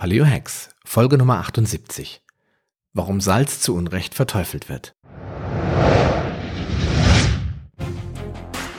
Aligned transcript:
Paleo 0.00 0.24
Hacks, 0.24 0.68
Folge 0.84 1.18
Nummer 1.18 1.38
78. 1.38 2.22
Warum 2.92 3.20
Salz 3.20 3.58
zu 3.58 3.74
Unrecht 3.74 4.14
verteufelt 4.14 4.68
wird. 4.68 4.94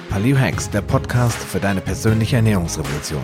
Paleo 0.09 0.37
Hacks, 0.39 0.69
der 0.69 0.81
Podcast 0.81 1.37
für 1.37 1.59
deine 1.59 1.81
persönliche 1.81 2.37
Ernährungsrevolution. 2.37 3.21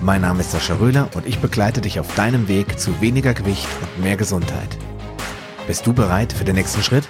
Mein 0.00 0.20
Name 0.20 0.42
ist 0.42 0.52
Sascha 0.52 0.76
Röhler 0.76 1.10
und 1.16 1.26
ich 1.26 1.40
begleite 1.40 1.80
dich 1.80 1.98
auf 1.98 2.14
deinem 2.14 2.46
Weg 2.46 2.78
zu 2.78 3.00
weniger 3.00 3.34
Gewicht 3.34 3.66
und 3.82 4.04
mehr 4.04 4.16
Gesundheit. 4.16 4.78
Bist 5.66 5.88
du 5.88 5.92
bereit 5.92 6.32
für 6.32 6.44
den 6.44 6.54
nächsten 6.54 6.84
Schritt? 6.84 7.08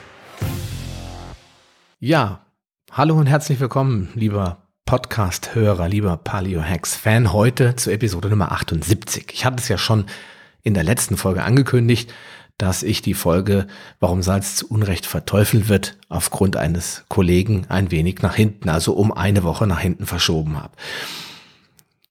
Ja, 2.01 2.47
hallo 2.91 3.15
und 3.17 3.27
herzlich 3.27 3.61
willkommen, 3.61 4.09
lieber 4.15 4.64
Podcast-Hörer, 4.87 5.89
lieber 5.89 6.19
Paleo 6.19 6.63
Hacks-Fan, 6.63 7.33
heute 7.33 7.75
zur 7.75 7.95
Episode 7.95 8.29
Nummer 8.29 8.53
78. 8.53 9.29
Ich 9.33 9.47
hatte 9.47 9.57
es 9.57 9.69
ja 9.69 9.79
schon 9.79 10.05
in 10.63 10.75
der 10.75 10.85
letzten 10.85 11.17
Folge 11.17 11.43
angekündigt, 11.43 12.13
dass 12.59 12.83
ich 12.83 13.01
die 13.01 13.15
Folge 13.15 13.67
Warum 13.99 14.23
Salz 14.23 14.57
zu 14.57 14.69
Unrecht 14.69 15.07
verteufelt 15.07 15.71
wird, 15.71 15.97
aufgrund 16.11 16.59
eines 16.59 17.05
Kollegen 17.09 17.65
ein 17.71 17.91
wenig 17.91 18.21
nach 18.21 18.35
hinten, 18.35 18.69
also 18.69 18.93
um 18.93 19.11
eine 19.11 19.43
Woche 19.43 19.67
nach 19.67 19.81
hinten 19.81 20.05
verschoben 20.05 20.63
habe. 20.63 20.77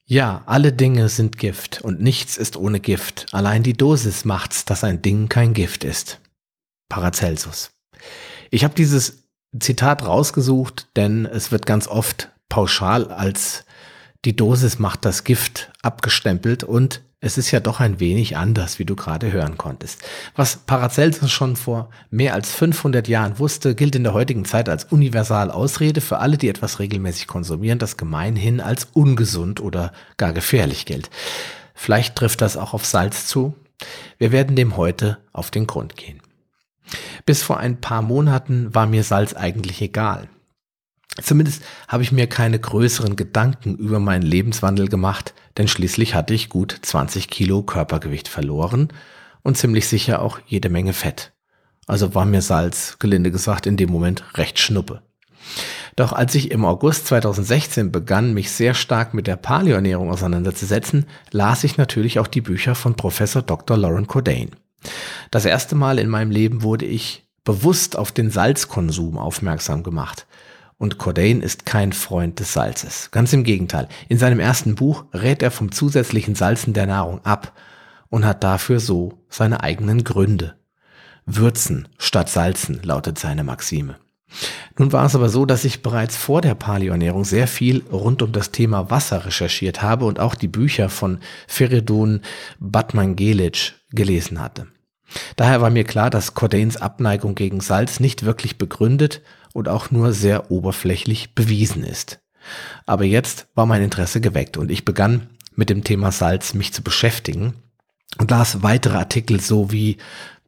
Ja, 0.05 0.41
alle 0.47 0.73
Dinge 0.73 1.09
sind 1.09 1.37
Gift 1.37 1.81
und 1.81 2.01
nichts 2.01 2.37
ist 2.37 2.57
ohne 2.57 2.79
Gift. 2.79 3.27
Allein 3.33 3.61
die 3.61 3.77
Dosis 3.77 4.25
macht's, 4.25 4.65
dass 4.65 4.83
ein 4.83 5.03
Ding 5.03 5.29
kein 5.29 5.53
Gift 5.53 5.83
ist. 5.83 6.19
Paracelsus. 6.89 7.71
Ich 8.49 8.63
habe 8.63 8.73
dieses 8.73 9.29
Zitat 9.59 10.05
rausgesucht, 10.05 10.87
denn 10.95 11.27
es 11.27 11.51
wird 11.51 11.67
ganz 11.67 11.87
oft 11.87 12.32
pauschal 12.53 13.07
als 13.07 13.65
die 14.25 14.35
Dosis 14.35 14.77
macht 14.77 15.05
das 15.05 15.23
Gift 15.23 15.71
abgestempelt 15.81 16.63
und 16.63 17.01
es 17.19 17.39
ist 17.39 17.49
ja 17.49 17.59
doch 17.59 17.79
ein 17.79 17.99
wenig 17.99 18.37
anders, 18.37 18.77
wie 18.77 18.85
du 18.85 18.95
gerade 18.95 19.31
hören 19.31 19.57
konntest. 19.57 20.03
Was 20.35 20.57
Paracelsus 20.57 21.31
schon 21.31 21.55
vor 21.55 21.89
mehr 22.11 22.35
als 22.35 22.51
500 22.51 23.07
Jahren 23.07 23.39
wusste, 23.39 23.73
gilt 23.73 23.95
in 23.95 24.03
der 24.03 24.13
heutigen 24.13 24.45
Zeit 24.45 24.69
als 24.69 24.83
universal 24.83 25.49
Ausrede 25.49 25.99
für 25.99 26.19
alle, 26.19 26.37
die 26.37 26.47
etwas 26.47 26.77
regelmäßig 26.77 27.25
konsumieren, 27.25 27.79
das 27.79 27.97
gemeinhin 27.97 28.61
als 28.61 28.87
ungesund 28.93 29.59
oder 29.59 29.91
gar 30.17 30.31
gefährlich 30.31 30.85
gilt. 30.85 31.09
Vielleicht 31.73 32.15
trifft 32.15 32.41
das 32.41 32.55
auch 32.55 32.75
auf 32.75 32.85
Salz 32.85 33.25
zu. 33.25 33.55
Wir 34.19 34.31
werden 34.31 34.55
dem 34.55 34.77
heute 34.77 35.17
auf 35.31 35.49
den 35.49 35.65
Grund 35.65 35.95
gehen. 35.95 36.21
Bis 37.25 37.41
vor 37.41 37.57
ein 37.57 37.81
paar 37.81 38.03
Monaten 38.03 38.75
war 38.75 38.85
mir 38.85 39.03
Salz 39.03 39.33
eigentlich 39.33 39.81
egal. 39.81 40.29
Zumindest 41.21 41.61
habe 41.87 42.03
ich 42.03 42.11
mir 42.11 42.27
keine 42.27 42.59
größeren 42.59 43.15
Gedanken 43.15 43.75
über 43.75 43.99
meinen 43.99 44.23
Lebenswandel 44.23 44.87
gemacht, 44.87 45.33
denn 45.57 45.67
schließlich 45.67 46.15
hatte 46.15 46.33
ich 46.33 46.49
gut 46.49 46.77
20 46.81 47.29
Kilo 47.29 47.61
Körpergewicht 47.61 48.27
verloren 48.27 48.89
und 49.43 49.57
ziemlich 49.57 49.87
sicher 49.87 50.21
auch 50.21 50.39
jede 50.47 50.69
Menge 50.69 50.93
Fett. 50.93 51.33
Also 51.85 52.15
war 52.15 52.25
mir 52.25 52.41
Salz, 52.41 52.97
gelinde 52.97 53.29
gesagt, 53.29 53.67
in 53.67 53.77
dem 53.77 53.91
Moment 53.91 54.23
recht 54.37 54.57
schnuppe. 54.57 55.01
Doch 55.95 56.13
als 56.13 56.33
ich 56.33 56.49
im 56.49 56.65
August 56.65 57.07
2016 57.07 57.91
begann, 57.91 58.33
mich 58.33 58.51
sehr 58.51 58.73
stark 58.73 59.13
mit 59.13 59.27
der 59.27 59.35
Paleoernährung 59.35 60.09
auseinanderzusetzen, 60.09 61.05
las 61.31 61.63
ich 61.63 61.77
natürlich 61.77 62.17
auch 62.17 62.27
die 62.27 62.41
Bücher 62.41 62.73
von 62.73 62.95
Professor 62.95 63.43
Dr. 63.43 63.77
Lauren 63.77 64.07
Cordain. 64.07 64.51
Das 65.29 65.45
erste 65.45 65.75
Mal 65.75 65.99
in 65.99 66.09
meinem 66.09 66.31
Leben 66.31 66.63
wurde 66.63 66.85
ich 66.85 67.27
bewusst 67.43 67.95
auf 67.97 68.11
den 68.11 68.31
Salzkonsum 68.31 69.17
aufmerksam 69.17 69.83
gemacht. 69.83 70.25
Und 70.77 70.97
Cordain 70.97 71.41
ist 71.41 71.65
kein 71.65 71.93
Freund 71.93 72.39
des 72.39 72.53
Salzes. 72.53 73.09
Ganz 73.11 73.31
im 73.33 73.43
Gegenteil. 73.43 73.87
In 74.09 74.17
seinem 74.17 74.39
ersten 74.39 74.75
Buch 74.75 75.05
rät 75.13 75.41
er 75.41 75.51
vom 75.51 75.71
zusätzlichen 75.71 76.35
Salzen 76.35 76.73
der 76.73 76.87
Nahrung 76.87 77.23
ab 77.23 77.53
und 78.09 78.25
hat 78.25 78.43
dafür 78.43 78.79
so 78.79 79.19
seine 79.29 79.63
eigenen 79.63 80.03
Gründe. 80.03 80.55
Würzen 81.25 81.87
statt 81.97 82.29
Salzen 82.29 82.81
lautet 82.83 83.17
seine 83.17 83.43
Maxime. 83.43 83.95
Nun 84.77 84.91
war 84.91 85.05
es 85.05 85.15
aber 85.15 85.29
so, 85.29 85.45
dass 85.45 85.65
ich 85.65 85.81
bereits 85.81 86.17
vor 86.17 86.41
der 86.41 86.55
Paleoernährung 86.55 87.23
sehr 87.23 87.47
viel 87.47 87.83
rund 87.91 88.21
um 88.21 88.31
das 88.31 88.51
Thema 88.51 88.89
Wasser 88.89 89.25
recherchiert 89.25 89.81
habe 89.81 90.05
und 90.05 90.19
auch 90.19 90.35
die 90.35 90.47
Bücher 90.47 90.89
von 90.89 91.19
Feridun 91.47 92.21
Batmangelic 92.59 93.73
gelesen 93.91 94.41
hatte. 94.41 94.67
Daher 95.35 95.61
war 95.61 95.69
mir 95.69 95.83
klar, 95.83 96.09
dass 96.09 96.33
Cordains 96.33 96.77
Abneigung 96.77 97.35
gegen 97.35 97.61
Salz 97.61 97.99
nicht 97.99 98.23
wirklich 98.23 98.57
begründet 98.57 99.21
und 99.53 99.69
auch 99.69 99.91
nur 99.91 100.13
sehr 100.13 100.51
oberflächlich 100.51 101.35
bewiesen 101.35 101.83
ist. 101.83 102.19
Aber 102.85 103.05
jetzt 103.05 103.47
war 103.55 103.65
mein 103.65 103.83
Interesse 103.83 104.21
geweckt 104.21 104.57
und 104.57 104.71
ich 104.71 104.85
begann 104.85 105.29
mit 105.55 105.69
dem 105.69 105.83
Thema 105.83 106.11
Salz 106.11 106.53
mich 106.53 106.73
zu 106.73 106.81
beschäftigen 106.81 107.53
und 108.17 108.31
las 108.31 108.63
weitere 108.63 108.97
Artikel 108.97 109.39
so 109.39 109.71
wie, 109.71 109.97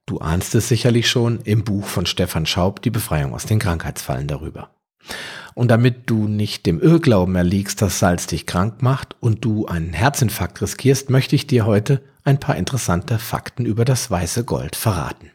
du 0.06 0.20
ahnst 0.20 0.56
es 0.56 0.68
sicherlich 0.68 1.10
schon, 1.10 1.40
im 1.42 1.64
Buch 1.64 1.86
von 1.86 2.06
Stefan 2.06 2.46
Schaub 2.46 2.82
Die 2.82 2.90
Befreiung 2.90 3.34
aus 3.34 3.46
den 3.46 3.60
Krankheitsfallen 3.60 4.28
darüber. 4.28 4.72
Und 5.56 5.70
damit 5.70 6.10
du 6.10 6.28
nicht 6.28 6.66
dem 6.66 6.82
Irrglauben 6.82 7.34
erliegst, 7.36 7.82
dass 7.82 7.98
Salz 7.98 8.28
dich 8.28 8.46
krank 8.46 8.82
macht 8.82 9.16
und 9.22 9.44
du 9.44 9.66
einen 9.66 9.94
Herzinfarkt 9.94 10.62
riskierst, 10.62 11.10
möchte 11.10 11.36
ich 11.36 11.48
dir 11.48 11.66
heute 11.66 12.04
ein 12.26 12.40
paar 12.40 12.58
interessante 12.58 13.18
Fakten 13.18 13.66
über 13.66 13.86
das 13.86 14.12
weiße 14.12 14.44
Gold 14.44 14.76
verraten. 14.76 15.32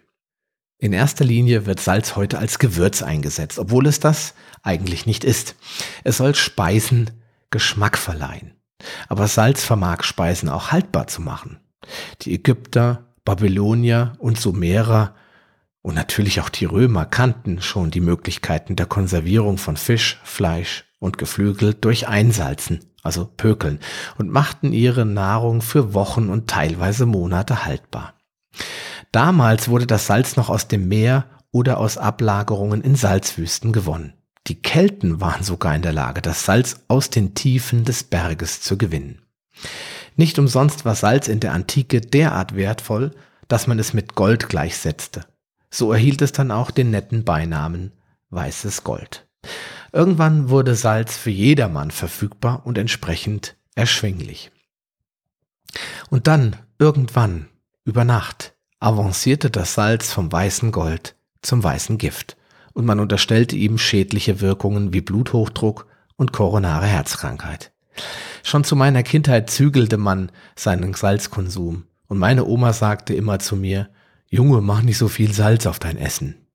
In 0.78 0.92
erster 0.92 1.24
Linie 1.24 1.64
wird 1.64 1.80
Salz 1.80 2.16
heute 2.16 2.38
als 2.38 2.58
Gewürz 2.58 3.02
eingesetzt, 3.02 3.58
obwohl 3.58 3.86
es 3.86 3.98
das 3.98 4.34
eigentlich 4.62 5.06
nicht 5.06 5.24
ist. 5.24 5.56
Es 6.04 6.18
soll 6.18 6.34
Speisen 6.34 7.10
Geschmack 7.50 7.96
verleihen. 7.96 8.52
Aber 9.08 9.26
Salz 9.26 9.64
vermag 9.64 10.02
Speisen 10.02 10.48
auch 10.50 10.70
haltbar 10.70 11.06
zu 11.06 11.22
machen. 11.22 11.60
Die 12.22 12.34
Ägypter, 12.34 13.14
Babylonier 13.24 14.12
und 14.18 14.38
Sumerer 14.38 15.14
und 15.82 15.94
natürlich 15.94 16.40
auch 16.40 16.48
die 16.48 16.66
Römer 16.66 17.06
kannten 17.06 17.62
schon 17.62 17.90
die 17.90 18.00
Möglichkeiten 18.00 18.76
der 18.76 18.86
Konservierung 18.86 19.58
von 19.58 19.76
Fisch, 19.76 20.20
Fleisch 20.24 20.84
und 20.98 21.18
Geflügel 21.18 21.74
durch 21.74 22.06
Einsalzen, 22.06 22.80
also 23.02 23.24
Pökeln, 23.24 23.80
und 24.18 24.30
machten 24.30 24.72
ihre 24.72 25.06
Nahrung 25.06 25.62
für 25.62 25.94
Wochen 25.94 26.28
und 26.28 26.48
teilweise 26.48 27.06
Monate 27.06 27.64
haltbar. 27.64 28.14
Damals 29.12 29.68
wurde 29.68 29.86
das 29.86 30.06
Salz 30.06 30.36
noch 30.36 30.50
aus 30.50 30.68
dem 30.68 30.88
Meer 30.88 31.24
oder 31.50 31.78
aus 31.78 31.98
Ablagerungen 31.98 32.82
in 32.82 32.94
Salzwüsten 32.94 33.72
gewonnen. 33.72 34.14
Die 34.46 34.60
Kelten 34.60 35.20
waren 35.20 35.42
sogar 35.42 35.74
in 35.74 35.82
der 35.82 35.92
Lage, 35.92 36.22
das 36.22 36.44
Salz 36.44 36.84
aus 36.88 37.10
den 37.10 37.34
Tiefen 37.34 37.84
des 37.84 38.04
Berges 38.04 38.60
zu 38.60 38.78
gewinnen. 38.78 39.22
Nicht 40.16 40.38
umsonst 40.38 40.84
war 40.84 40.94
Salz 40.94 41.28
in 41.28 41.40
der 41.40 41.52
Antike 41.52 42.00
derart 42.00 42.54
wertvoll, 42.54 43.12
dass 43.48 43.66
man 43.66 43.78
es 43.78 43.94
mit 43.94 44.14
Gold 44.14 44.48
gleichsetzte. 44.48 45.24
So 45.70 45.92
erhielt 45.92 46.20
es 46.22 46.32
dann 46.32 46.50
auch 46.50 46.70
den 46.70 46.90
netten 46.90 47.24
Beinamen 47.24 47.92
weißes 48.30 48.84
Gold. 48.84 49.26
Irgendwann 49.92 50.50
wurde 50.50 50.74
Salz 50.74 51.16
für 51.16 51.30
jedermann 51.30 51.90
verfügbar 51.90 52.62
und 52.64 52.78
entsprechend 52.78 53.56
erschwinglich. 53.74 54.50
Und 56.10 56.26
dann, 56.26 56.56
irgendwann, 56.78 57.48
über 57.84 58.04
Nacht, 58.04 58.54
avancierte 58.78 59.50
das 59.50 59.74
Salz 59.74 60.12
vom 60.12 60.30
weißen 60.30 60.72
Gold 60.72 61.16
zum 61.42 61.62
weißen 61.62 61.98
Gift 61.98 62.36
und 62.72 62.84
man 62.84 63.00
unterstellte 63.00 63.56
ihm 63.56 63.78
schädliche 63.78 64.40
Wirkungen 64.40 64.92
wie 64.92 65.00
Bluthochdruck 65.00 65.86
und 66.16 66.32
koronare 66.32 66.86
Herzkrankheit. 66.86 67.72
Schon 68.42 68.64
zu 68.64 68.76
meiner 68.76 69.02
Kindheit 69.02 69.50
zügelte 69.50 69.96
man 69.96 70.30
seinen 70.56 70.94
Salzkonsum 70.94 71.84
und 72.06 72.18
meine 72.18 72.44
Oma 72.44 72.72
sagte 72.72 73.14
immer 73.14 73.38
zu 73.38 73.56
mir, 73.56 73.90
Junge, 74.30 74.60
mach 74.60 74.82
nicht 74.82 74.96
so 74.96 75.08
viel 75.08 75.32
Salz 75.32 75.66
auf 75.66 75.80
dein 75.80 75.98
Essen. 75.98 76.46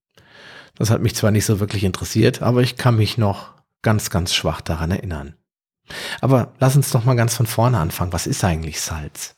Das 0.78 0.90
hat 0.90 1.02
mich 1.02 1.14
zwar 1.14 1.32
nicht 1.32 1.46
so 1.46 1.60
wirklich 1.60 1.84
interessiert, 1.84 2.42
aber 2.42 2.62
ich 2.62 2.78
kann 2.78 2.96
mich 2.96 3.18
noch 3.18 3.54
ganz, 3.82 4.10
ganz 4.10 4.34
schwach 4.34 4.62
daran 4.62 4.92
erinnern. 4.92 5.36
Aber 6.22 6.54
lass 6.60 6.76
uns 6.76 6.90
doch 6.90 7.04
mal 7.04 7.16
ganz 7.16 7.36
von 7.36 7.46
vorne 7.46 7.78
anfangen. 7.78 8.14
Was 8.14 8.28
ist 8.28 8.44
eigentlich 8.44 8.80
Salz? 8.80 9.36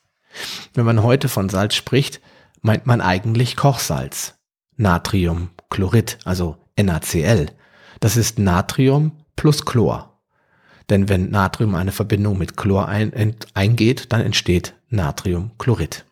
Wenn 0.73 0.85
man 0.85 1.03
heute 1.03 1.29
von 1.29 1.49
Salz 1.49 1.75
spricht, 1.75 2.21
meint 2.61 2.85
man 2.85 3.01
eigentlich 3.01 3.55
Kochsalz. 3.55 4.35
Natriumchlorid, 4.77 6.19
also 6.23 6.57
NaCl. 6.79 7.47
Das 7.99 8.17
ist 8.17 8.37
Natrium 8.37 9.23
plus 9.35 9.65
Chlor. 9.65 10.21
Denn 10.91 11.09
wenn 11.09 11.31
Natrium 11.31 11.73
eine 11.73 11.91
Verbindung 11.91 12.37
mit 12.37 12.55
Chlor 12.55 12.87
ein, 12.87 13.11
ent, 13.11 13.47
eingeht, 13.55 14.13
dann 14.13 14.21
entsteht 14.21 14.75
Natriumchlorid. 14.89 16.05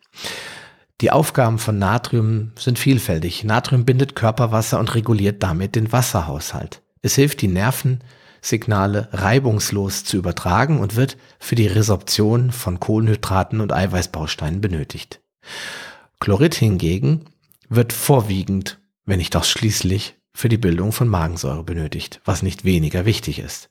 Die 1.02 1.10
Aufgaben 1.10 1.58
von 1.58 1.78
Natrium 1.78 2.52
sind 2.58 2.78
vielfältig. 2.78 3.44
Natrium 3.44 3.84
bindet 3.84 4.16
Körperwasser 4.16 4.78
und 4.78 4.94
reguliert 4.94 5.42
damit 5.42 5.76
den 5.76 5.92
Wasserhaushalt. 5.92 6.82
Es 7.02 7.16
hilft, 7.16 7.42
die 7.42 7.48
Nervensignale 7.48 9.08
reibungslos 9.12 10.04
zu 10.04 10.16
übertragen 10.16 10.80
und 10.80 10.96
wird 10.96 11.18
für 11.38 11.54
die 11.54 11.66
Resorption 11.66 12.50
von 12.50 12.80
Kohlenhydraten 12.80 13.60
und 13.60 13.74
Eiweißbausteinen 13.74 14.62
benötigt. 14.62 15.20
Chlorid 16.18 16.54
hingegen 16.54 17.26
wird 17.68 17.92
vorwiegend, 17.92 18.78
wenn 19.04 19.18
nicht 19.18 19.36
ausschließlich, 19.36 20.14
für 20.32 20.48
die 20.48 20.58
Bildung 20.58 20.92
von 20.92 21.08
Magensäure 21.08 21.64
benötigt, 21.64 22.20
was 22.24 22.42
nicht 22.42 22.64
weniger 22.64 23.04
wichtig 23.06 23.38
ist. 23.38 23.70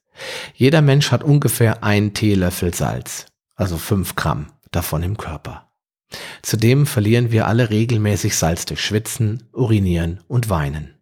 Jeder 0.55 0.81
Mensch 0.81 1.11
hat 1.11 1.23
ungefähr 1.23 1.83
ein 1.83 2.13
Teelöffel 2.13 2.73
Salz, 2.73 3.27
also 3.55 3.77
fünf 3.77 4.15
Gramm 4.15 4.47
davon 4.71 5.03
im 5.03 5.17
Körper. 5.17 5.64
Zudem 6.41 6.85
verlieren 6.85 7.31
wir 7.31 7.47
alle 7.47 7.69
regelmäßig 7.69 8.35
Salz 8.35 8.65
durch 8.65 8.83
Schwitzen, 8.83 9.43
Urinieren 9.53 10.21
und 10.27 10.49
Weinen. 10.49 10.95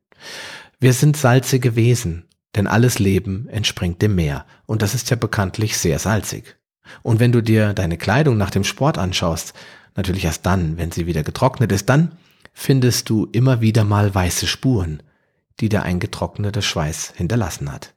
Wir 0.80 0.94
sind 0.94 1.18
salzige 1.18 1.76
Wesen, 1.76 2.26
denn 2.56 2.68
alles 2.68 3.00
Leben 3.00 3.48
entspringt 3.50 4.02
dem 4.02 4.16
Meer 4.16 4.46
und 4.66 4.82
das 4.82 4.94
ist 4.94 5.10
ja 5.10 5.16
bekanntlich 5.16 5.78
sehr 5.78 6.00
salzig. 6.00 6.58
Und 7.02 7.20
wenn 7.20 7.32
du 7.32 7.42
dir 7.42 7.74
deine 7.74 7.98
Kleidung 7.98 8.38
nach 8.38 8.50
dem 8.50 8.64
Sport 8.64 8.98
anschaust, 8.98 9.54
natürlich 9.96 10.26
erst 10.26 10.46
dann, 10.46 10.78
wenn 10.78 10.92
sie 10.92 11.08
wieder 11.08 11.24
getrocknet 11.24 11.72
ist, 11.72 11.90
dann 11.90 12.14
findest 12.54 13.10
du 13.10 13.28
immer 13.32 13.62
wieder 13.62 13.84
mal 13.84 14.14
weiße 14.14 14.48
Spuren, 14.48 15.02
die 15.60 15.70
der 15.70 15.84
eingetrocknete 15.84 16.62
Schweiß 16.62 17.14
hinterlassen 17.16 17.72
hat. 17.72 17.94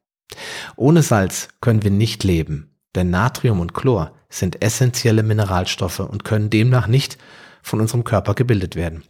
Ohne 0.76 1.02
Salz 1.02 1.48
können 1.60 1.82
wir 1.82 1.90
nicht 1.90 2.24
leben, 2.24 2.70
denn 2.94 3.10
Natrium 3.10 3.60
und 3.60 3.74
Chlor 3.74 4.12
sind 4.38 4.62
essentielle 4.62 5.22
Mineralstoffe 5.22 6.00
und 6.00 6.24
können 6.24 6.50
demnach 6.50 6.86
nicht 6.86 7.18
von 7.62 7.80
unserem 7.80 8.04
Körper 8.04 8.34
gebildet 8.34 8.76
werden. 8.76 9.02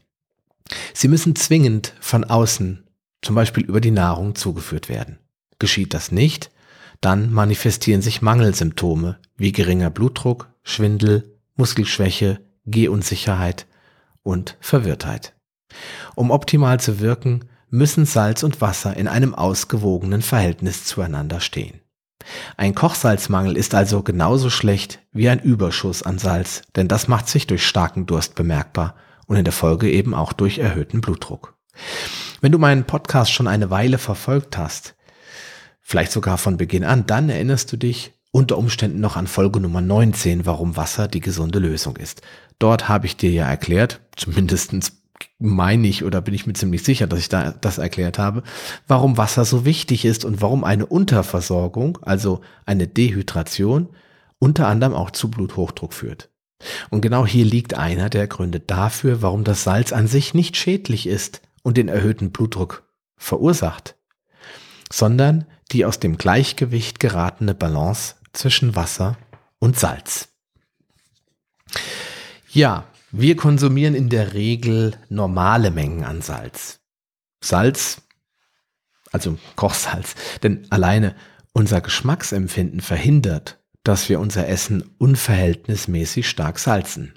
Sie 0.94 1.08
müssen 1.08 1.36
zwingend 1.36 1.92
von 2.00 2.24
außen, 2.24 2.84
zum 3.22 3.34
Beispiel 3.34 3.64
über 3.64 3.80
die 3.80 3.90
Nahrung, 3.90 4.34
zugeführt 4.34 4.88
werden. 4.88 5.18
Geschieht 5.58 5.94
das 5.94 6.12
nicht, 6.12 6.50
dann 7.00 7.32
manifestieren 7.32 8.02
sich 8.02 8.22
Mangelsymptome 8.22 9.18
wie 9.36 9.52
geringer 9.52 9.90
Blutdruck, 9.90 10.48
Schwindel, 10.62 11.38
Muskelschwäche, 11.56 12.40
Gehunsicherheit 12.64 13.66
und 14.22 14.56
Verwirrtheit. 14.60 15.34
Um 16.14 16.30
optimal 16.30 16.80
zu 16.80 17.00
wirken, 17.00 17.44
müssen 17.68 18.06
Salz 18.06 18.42
und 18.42 18.60
Wasser 18.60 18.96
in 18.96 19.08
einem 19.08 19.34
ausgewogenen 19.34 20.22
Verhältnis 20.22 20.84
zueinander 20.84 21.40
stehen. 21.40 21.80
Ein 22.56 22.74
Kochsalzmangel 22.74 23.56
ist 23.56 23.74
also 23.74 24.02
genauso 24.02 24.50
schlecht 24.50 25.00
wie 25.12 25.28
ein 25.28 25.40
Überschuss 25.40 26.02
an 26.02 26.18
Salz, 26.18 26.62
denn 26.76 26.88
das 26.88 27.08
macht 27.08 27.28
sich 27.28 27.46
durch 27.46 27.66
starken 27.66 28.06
Durst 28.06 28.34
bemerkbar 28.34 28.94
und 29.26 29.36
in 29.36 29.44
der 29.44 29.52
Folge 29.52 29.90
eben 29.90 30.14
auch 30.14 30.32
durch 30.32 30.58
erhöhten 30.58 31.00
Blutdruck. 31.00 31.54
Wenn 32.40 32.52
du 32.52 32.58
meinen 32.58 32.84
Podcast 32.84 33.32
schon 33.32 33.48
eine 33.48 33.70
Weile 33.70 33.98
verfolgt 33.98 34.56
hast, 34.58 34.94
vielleicht 35.80 36.12
sogar 36.12 36.38
von 36.38 36.56
Beginn 36.56 36.84
an, 36.84 37.06
dann 37.06 37.28
erinnerst 37.28 37.72
du 37.72 37.76
dich 37.76 38.12
unter 38.32 38.58
Umständen 38.58 39.00
noch 39.00 39.16
an 39.16 39.26
Folge 39.26 39.60
Nummer 39.60 39.80
19, 39.80 40.44
warum 40.44 40.76
Wasser 40.76 41.08
die 41.08 41.20
gesunde 41.20 41.58
Lösung 41.58 41.96
ist. 41.96 42.22
Dort 42.58 42.88
habe 42.88 43.06
ich 43.06 43.16
dir 43.16 43.30
ja 43.30 43.48
erklärt, 43.48 44.00
zumindestens 44.16 44.95
meine 45.38 45.86
ich 45.86 46.04
oder 46.04 46.20
bin 46.20 46.34
ich 46.34 46.46
mir 46.46 46.54
ziemlich 46.54 46.82
sicher, 46.82 47.06
dass 47.06 47.18
ich 47.18 47.28
da 47.28 47.52
das 47.52 47.78
erklärt 47.78 48.18
habe, 48.18 48.42
warum 48.86 49.18
Wasser 49.18 49.44
so 49.44 49.64
wichtig 49.64 50.04
ist 50.04 50.24
und 50.24 50.40
warum 50.40 50.64
eine 50.64 50.86
Unterversorgung, 50.86 51.98
also 52.02 52.40
eine 52.64 52.86
Dehydration, 52.86 53.88
unter 54.38 54.66
anderem 54.68 54.94
auch 54.94 55.10
zu 55.10 55.30
Bluthochdruck 55.30 55.92
führt. 55.92 56.30
Und 56.90 57.02
genau 57.02 57.26
hier 57.26 57.44
liegt 57.44 57.74
einer 57.74 58.08
der 58.08 58.26
Gründe 58.28 58.60
dafür, 58.60 59.20
warum 59.20 59.44
das 59.44 59.62
Salz 59.62 59.92
an 59.92 60.06
sich 60.06 60.32
nicht 60.32 60.56
schädlich 60.56 61.06
ist 61.06 61.42
und 61.62 61.76
den 61.76 61.88
erhöhten 61.88 62.32
Blutdruck 62.32 62.84
verursacht, 63.18 63.96
sondern 64.90 65.46
die 65.72 65.84
aus 65.84 66.00
dem 66.00 66.16
Gleichgewicht 66.16 67.00
geratene 67.00 67.54
Balance 67.54 68.14
zwischen 68.32 68.74
Wasser 68.74 69.18
und 69.58 69.78
Salz. 69.78 70.28
Ja, 72.50 72.84
wir 73.12 73.36
konsumieren 73.36 73.94
in 73.94 74.08
der 74.08 74.34
Regel 74.34 74.96
normale 75.08 75.70
Mengen 75.70 76.04
an 76.04 76.22
Salz. 76.22 76.80
Salz, 77.40 78.02
also 79.12 79.38
Kochsalz, 79.54 80.14
denn 80.42 80.66
alleine 80.70 81.14
unser 81.52 81.80
Geschmacksempfinden 81.80 82.80
verhindert, 82.80 83.58
dass 83.84 84.08
wir 84.08 84.20
unser 84.20 84.48
Essen 84.48 84.82
unverhältnismäßig 84.98 86.28
stark 86.28 86.58
salzen. 86.58 87.14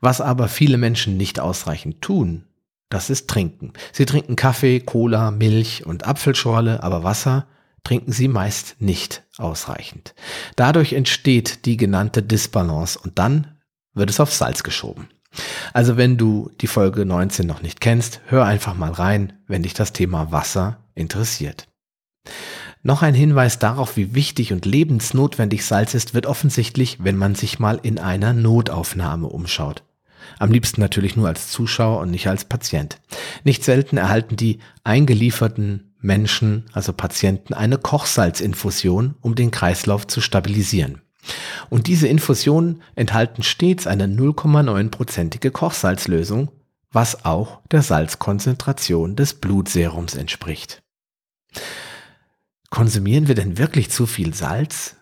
Was 0.00 0.20
aber 0.20 0.48
viele 0.48 0.78
Menschen 0.78 1.16
nicht 1.16 1.40
ausreichend 1.40 2.00
tun, 2.00 2.44
das 2.88 3.10
ist 3.10 3.28
Trinken. 3.28 3.72
Sie 3.92 4.06
trinken 4.06 4.36
Kaffee, 4.36 4.80
Cola, 4.80 5.32
Milch 5.32 5.84
und 5.84 6.06
Apfelschorle, 6.06 6.82
aber 6.82 7.02
Wasser 7.02 7.48
trinken 7.82 8.12
sie 8.12 8.28
meist 8.28 8.76
nicht 8.80 9.24
ausreichend. 9.38 10.14
Dadurch 10.54 10.92
entsteht 10.92 11.66
die 11.66 11.76
genannte 11.76 12.22
Disbalance 12.22 12.98
und 12.98 13.18
dann 13.18 13.55
wird 13.96 14.10
es 14.10 14.20
auf 14.20 14.32
Salz 14.32 14.62
geschoben. 14.62 15.08
Also 15.72 15.96
wenn 15.96 16.16
du 16.16 16.50
die 16.60 16.66
Folge 16.66 17.04
19 17.04 17.46
noch 17.46 17.62
nicht 17.62 17.80
kennst, 17.80 18.20
hör 18.26 18.44
einfach 18.44 18.74
mal 18.74 18.92
rein, 18.92 19.34
wenn 19.46 19.62
dich 19.62 19.74
das 19.74 19.92
Thema 19.92 20.32
Wasser 20.32 20.78
interessiert. 20.94 21.68
Noch 22.82 23.02
ein 23.02 23.14
Hinweis 23.14 23.58
darauf, 23.58 23.96
wie 23.96 24.14
wichtig 24.14 24.52
und 24.52 24.64
lebensnotwendig 24.64 25.64
Salz 25.64 25.94
ist, 25.94 26.14
wird 26.14 26.26
offensichtlich, 26.26 26.98
wenn 27.02 27.16
man 27.16 27.34
sich 27.34 27.58
mal 27.58 27.80
in 27.82 27.98
einer 27.98 28.32
Notaufnahme 28.32 29.26
umschaut. 29.26 29.82
Am 30.38 30.50
liebsten 30.50 30.80
natürlich 30.80 31.16
nur 31.16 31.28
als 31.28 31.50
Zuschauer 31.50 32.00
und 32.00 32.10
nicht 32.10 32.28
als 32.28 32.44
Patient. 32.44 33.00
Nicht 33.44 33.64
selten 33.64 33.96
erhalten 33.96 34.36
die 34.36 34.60
eingelieferten 34.84 35.94
Menschen, 36.00 36.66
also 36.72 36.92
Patienten, 36.92 37.54
eine 37.54 37.78
Kochsalzinfusion, 37.78 39.16
um 39.20 39.34
den 39.34 39.50
Kreislauf 39.50 40.06
zu 40.06 40.20
stabilisieren. 40.20 41.00
Und 41.70 41.86
diese 41.86 42.08
Infusionen 42.08 42.82
enthalten 42.94 43.42
stets 43.42 43.86
eine 43.86 44.06
0,9-prozentige 44.06 45.50
Kochsalzlösung, 45.50 46.50
was 46.92 47.24
auch 47.24 47.60
der 47.70 47.82
Salzkonzentration 47.82 49.16
des 49.16 49.34
Blutserums 49.34 50.14
entspricht. 50.14 50.82
Konsumieren 52.70 53.28
wir 53.28 53.34
denn 53.34 53.58
wirklich 53.58 53.90
zu 53.90 54.06
viel 54.06 54.34
Salz? 54.34 54.96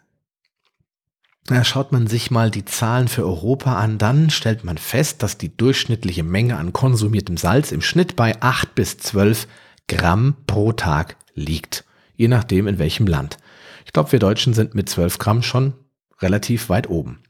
Na, 1.50 1.62
schaut 1.62 1.93
man 1.93 2.06
sich 2.06 2.31
mal 2.31 2.50
die 2.50 2.65
Zahlen 2.65 3.06
für 3.06 3.25
Europa 3.25 3.76
an, 3.76 3.99
dann 3.99 4.31
stellt 4.31 4.65
man 4.65 4.79
fest, 4.79 5.23
dass 5.23 5.37
die 5.37 5.55
durchschnittliche 5.55 6.23
Menge 6.23 6.56
an 6.56 6.73
konsumiertem 6.73 7.37
Salz 7.37 7.71
im 7.71 7.82
Schnitt 7.82 8.17
bei 8.17 8.41
8 8.41 8.75
bis 8.75 8.97
12 8.97 9.47
Gramm 9.87 10.37
pro 10.47 10.73
Tag 10.73 11.17
liegt, 11.35 11.85
je 12.17 12.29
nachdem 12.29 12.67
in 12.67 12.79
welchem 12.79 13.06
Land. 13.06 13.37
Ich 13.85 13.93
glaube, 13.93 14.12
wir 14.12 14.19
Deutschen 14.19 14.55
sind 14.55 14.75
mit 14.75 14.88
12 14.88 15.19
Gramm 15.19 15.43
schon 15.43 15.75
relativ 16.20 16.69
weit 16.69 16.88
oben. 16.88 17.20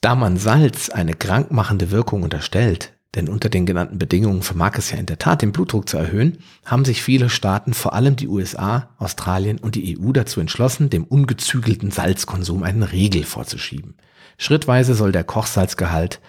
Da 0.00 0.14
man 0.14 0.36
Salz 0.36 0.90
eine 0.90 1.14
krankmachende 1.14 1.90
Wirkung 1.90 2.22
unterstellt, 2.22 2.92
denn 3.14 3.28
unter 3.28 3.48
den 3.48 3.66
genannten 3.66 3.98
Bedingungen 3.98 4.42
vermag 4.42 4.74
es 4.76 4.90
ja 4.90 4.98
in 4.98 5.06
der 5.06 5.18
Tat 5.18 5.42
den 5.42 5.52
Blutdruck 5.52 5.88
zu 5.88 5.96
erhöhen, 5.96 6.38
haben 6.64 6.84
sich 6.84 7.02
viele 7.02 7.30
Staaten, 7.30 7.72
vor 7.72 7.94
allem 7.94 8.16
die 8.16 8.28
USA, 8.28 8.90
Australien 8.98 9.58
und 9.58 9.74
die 9.74 9.98
EU 9.98 10.12
dazu 10.12 10.40
entschlossen, 10.40 10.90
dem 10.90 11.04
ungezügelten 11.04 11.90
Salzkonsum 11.90 12.62
einen 12.62 12.82
Riegel 12.82 13.24
vorzuschieben. 13.24 13.96
Schrittweise 14.36 14.94
soll 14.94 15.10
der 15.10 15.24
Kochsalzgehalt 15.24 16.20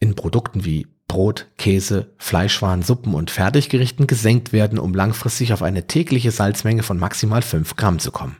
in 0.00 0.14
Produkten 0.14 0.64
wie 0.64 0.86
Brot, 1.06 1.46
Käse, 1.58 2.12
Fleischwaren, 2.18 2.82
Suppen 2.82 3.14
und 3.14 3.30
Fertiggerichten 3.30 4.06
gesenkt 4.06 4.52
werden, 4.52 4.78
um 4.78 4.94
langfristig 4.94 5.52
auf 5.52 5.62
eine 5.62 5.86
tägliche 5.86 6.30
Salzmenge 6.30 6.82
von 6.82 6.98
maximal 6.98 7.42
5 7.42 7.76
Gramm 7.76 7.98
zu 7.98 8.10
kommen. 8.10 8.36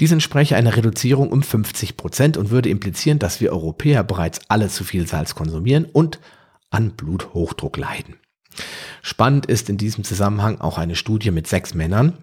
Dies 0.00 0.12
entspräche 0.12 0.56
einer 0.56 0.76
Reduzierung 0.76 1.30
um 1.30 1.42
50 1.42 1.96
Prozent 1.96 2.36
und 2.36 2.50
würde 2.50 2.68
implizieren, 2.68 3.18
dass 3.18 3.40
wir 3.40 3.52
Europäer 3.52 4.04
bereits 4.04 4.40
alle 4.48 4.68
zu 4.68 4.84
viel 4.84 5.06
Salz 5.06 5.34
konsumieren 5.34 5.84
und 5.84 6.18
an 6.70 6.92
Bluthochdruck 6.92 7.76
leiden. 7.76 8.16
Spannend 9.02 9.46
ist 9.46 9.68
in 9.68 9.78
diesem 9.78 10.04
Zusammenhang 10.04 10.60
auch 10.60 10.78
eine 10.78 10.96
Studie 10.96 11.30
mit 11.30 11.46
sechs 11.46 11.74
Männern, 11.74 12.18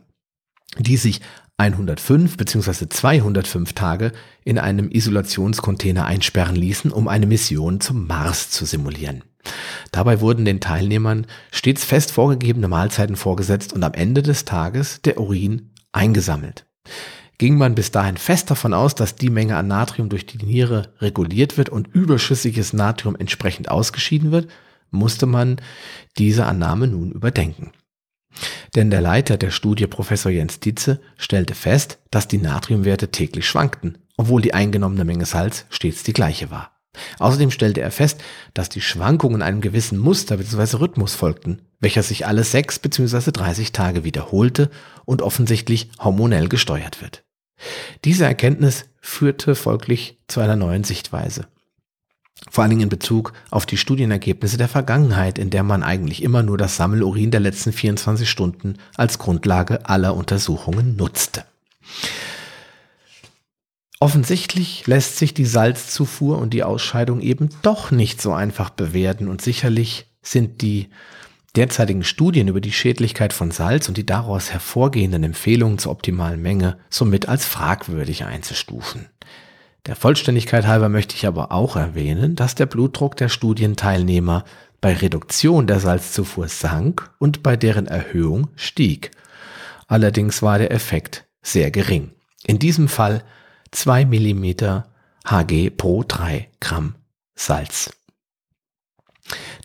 die 0.78 0.98
sich 0.98 1.22
105 1.58 2.38
bzw. 2.38 2.88
205 2.88 3.74
Tage 3.74 4.14
in 4.46 4.58
einem 4.58 4.90
Isolationscontainer 4.90 6.06
einsperren 6.06 6.56
ließen, 6.56 6.92
um 6.92 7.08
eine 7.08 7.26
Mission 7.26 7.82
zum 7.82 8.08
Mars 8.08 8.50
zu 8.50 8.66
simulieren. 8.66 9.24
Dabei 9.92 10.22
wurden 10.22 10.46
den 10.46 10.62
Teilnehmern 10.62 11.28
stets 11.52 11.84
fest 11.84 12.12
vorgegebene 12.12 12.68
Mahlzeiten 12.68 13.16
vorgesetzt 13.16 13.74
und 13.74 13.84
am 13.84 13.94
Ende 13.94 14.22
des 14.22 14.46
Tages 14.46 15.02
der 15.02 15.20
Urin 15.20 15.72
eingesammelt. 15.92 16.66
Ging 17.40 17.58
man 17.58 17.74
bis 17.74 17.90
dahin 17.92 18.18
fest 18.18 18.52
davon 18.52 18.74
aus, 18.74 18.96
dass 18.96 19.16
die 19.16 19.30
Menge 19.30 19.56
an 19.56 19.68
Natrium 19.68 20.10
durch 20.10 20.26
die 20.26 20.46
Niere 20.46 20.94
reguliert 21.00 21.58
wird 21.58 21.70
und 21.70 21.88
überschüssiges 21.88 22.74
Natrium 22.74 23.16
entsprechend 23.16 23.72
ausgeschieden 23.72 24.32
wird, 24.32 24.52
musste 24.92 25.26
man 25.26 25.62
diese 26.18 26.46
Annahme 26.46 26.88
nun 26.88 27.12
überdenken. 27.12 27.72
Denn 28.76 28.92
der 28.92 29.00
Leiter 29.00 29.38
der 29.38 29.52
Studie, 29.52 29.88
Professor 29.88 30.30
Jens 30.30 30.60
Dietze, 30.60 31.00
stellte 31.18 31.56
fest, 31.56 32.00
dass 32.12 32.28
die 32.28 32.40
Natriumwerte 32.40 33.10
täglich 33.10 33.48
schwankten, 33.48 34.00
obwohl 34.18 34.42
die 34.42 34.54
eingenommene 34.54 35.06
Menge 35.06 35.26
Salz 35.26 35.66
stets 35.70 36.04
die 36.04 36.14
gleiche 36.14 36.52
war. 36.52 36.78
Außerdem 37.20 37.52
stellte 37.52 37.80
er 37.80 37.92
fest, 37.92 38.22
dass 38.54 38.68
die 38.68 38.82
Schwankungen 38.82 39.42
einem 39.42 39.62
gewissen 39.62 39.98
Muster 39.98 40.36
bzw. 40.36 40.78
Rhythmus 40.78 41.16
folgten, 41.16 41.62
welcher 41.80 42.04
sich 42.04 42.28
alle 42.28 42.44
sechs 42.44 42.80
bzw. 42.80 43.32
30 43.32 43.72
Tage 43.72 44.04
wiederholte 44.04 44.70
und 45.06 45.22
offensichtlich 45.22 45.90
hormonell 46.00 46.50
gesteuert 46.50 47.02
wird. 47.02 47.24
Diese 48.06 48.26
Erkenntnis 48.26 48.86
führte 49.02 49.56
folglich 49.56 50.18
zu 50.28 50.40
einer 50.40 50.56
neuen 50.56 50.84
Sichtweise. 50.84 51.48
Vor 52.50 52.64
allen 52.64 52.72
Dingen 52.72 52.84
in 52.84 52.90
Bezug 52.90 53.34
auf 53.52 53.66
die 53.66 53.78
Studienergebnisse 53.78 54.58
der 54.58 54.70
Vergangenheit, 54.70 55.38
in 55.38 55.50
der 55.50 55.64
man 55.64 55.84
eigentlich 55.84 56.24
immer 56.24 56.42
nur 56.42 56.58
das 56.58 56.78
Sammelurin 56.78 57.32
der 57.32 57.42
letzten 57.42 57.74
24 57.74 58.30
Stunden 58.30 58.78
als 58.96 59.20
Grundlage 59.20 59.86
aller 59.90 60.16
Untersuchungen 60.16 60.96
nutzte. 60.96 61.44
Offensichtlich 64.00 64.88
lässt 64.88 65.18
sich 65.18 65.34
die 65.34 65.46
Salzzufuhr 65.46 66.38
und 66.38 66.54
die 66.54 66.64
Ausscheidung 66.64 67.20
eben 67.20 67.50
doch 67.62 67.92
nicht 67.92 68.22
so 68.22 68.32
einfach 68.32 68.70
bewerten 68.70 69.28
und 69.28 69.42
sicherlich 69.42 70.06
sind 70.22 70.62
die 70.62 70.88
derzeitigen 71.56 72.04
Studien 72.04 72.48
über 72.48 72.62
die 72.62 72.72
Schädlichkeit 72.72 73.34
von 73.34 73.52
Salz 73.52 73.88
und 73.88 73.98
die 73.98 74.06
daraus 74.06 74.52
hervorgehenden 74.52 75.24
Empfehlungen 75.24 75.78
zur 75.78 75.92
optimalen 75.92 76.42
Menge 76.42 76.78
somit 76.90 77.28
als 77.28 77.46
fragwürdig 77.46 78.26
einzustufen. 78.26 79.08
Der 79.86 79.96
Vollständigkeit 79.96 80.68
halber 80.68 80.90
möchte 80.90 81.16
ich 81.16 81.26
aber 81.26 81.52
auch 81.52 81.76
erwähnen, 81.76 82.36
dass 82.36 82.56
der 82.56 82.66
Blutdruck 82.66 83.16
der 83.16 83.30
Studienteilnehmer 83.30 84.44
bei 84.82 84.94
Reduktion 84.94 85.68
der 85.68 85.80
Salzzufuhr 85.80 86.48
sank 86.48 87.10
und 87.18 87.44
bei 87.44 87.58
deren 87.58 87.88
Erhöhung 87.88 88.50
stieg. 88.56 89.12
Allerdings 89.88 90.42
war 90.42 90.60
der 90.60 90.72
Effekt 90.72 91.26
sehr 91.42 91.72
gering. 91.72 92.12
In 92.46 92.60
diesem 92.60 92.88
Fall 92.88 93.24
2 93.72 94.06
mm 94.06 94.84
Hg 95.26 95.70
pro 95.72 96.04
3 96.08 96.50
Gramm 96.60 96.96
Salz. 97.36 97.92